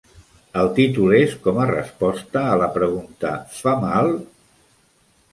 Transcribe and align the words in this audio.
El 0.59 0.69
títol 0.77 1.11
és 1.17 1.33
com 1.43 1.59
a 1.63 1.67
resposta 1.71 2.43
a 2.53 2.55
la 2.61 2.69
pregunta: 2.77 3.33
Fa 3.59 3.75
mal? 3.85 4.09